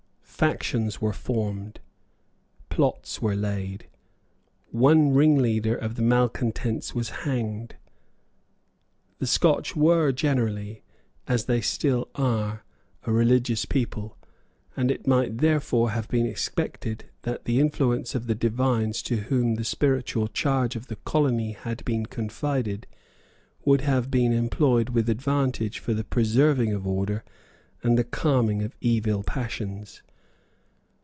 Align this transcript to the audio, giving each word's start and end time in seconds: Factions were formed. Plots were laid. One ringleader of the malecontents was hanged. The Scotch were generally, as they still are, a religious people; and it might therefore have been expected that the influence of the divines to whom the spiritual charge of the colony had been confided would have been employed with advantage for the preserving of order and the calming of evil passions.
Factions 0.41 0.99
were 0.99 1.13
formed. 1.13 1.79
Plots 2.69 3.21
were 3.21 3.35
laid. 3.35 3.87
One 4.71 5.11
ringleader 5.13 5.75
of 5.75 5.93
the 5.93 6.01
malecontents 6.01 6.95
was 6.95 7.09
hanged. 7.27 7.75
The 9.19 9.27
Scotch 9.27 9.75
were 9.75 10.11
generally, 10.11 10.81
as 11.27 11.45
they 11.45 11.61
still 11.61 12.07
are, 12.15 12.63
a 13.03 13.11
religious 13.13 13.65
people; 13.65 14.17
and 14.75 14.89
it 14.89 15.05
might 15.05 15.37
therefore 15.37 15.91
have 15.91 16.07
been 16.07 16.25
expected 16.25 17.05
that 17.21 17.45
the 17.45 17.59
influence 17.59 18.15
of 18.15 18.25
the 18.25 18.33
divines 18.33 19.03
to 19.03 19.17
whom 19.17 19.53
the 19.53 19.63
spiritual 19.63 20.27
charge 20.27 20.75
of 20.75 20.87
the 20.87 20.95
colony 20.95 21.51
had 21.51 21.85
been 21.85 22.07
confided 22.07 22.87
would 23.63 23.81
have 23.81 24.09
been 24.09 24.33
employed 24.33 24.89
with 24.89 25.07
advantage 25.07 25.77
for 25.77 25.93
the 25.93 26.03
preserving 26.03 26.73
of 26.73 26.87
order 26.87 27.23
and 27.83 27.95
the 27.95 28.03
calming 28.03 28.63
of 28.63 28.75
evil 28.81 29.21
passions. 29.21 30.01